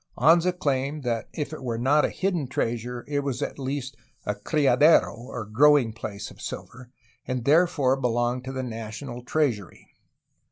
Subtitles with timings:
[0.17, 4.33] Anza claimed that if it were not a hidden treasure, it was at least a
[4.33, 6.89] ^^criadero/' or growing place, of silver,
[7.27, 9.87] and therefore be longed to the national treasury.